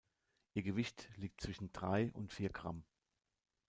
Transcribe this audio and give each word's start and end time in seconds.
Ihr 0.55 0.63
Gewicht 0.63 1.09
liegt 1.17 1.41
zwischen 1.41 1.71
drei 1.73 2.11
und 2.13 2.33
vier 2.33 2.49
Gramm. 2.49 2.83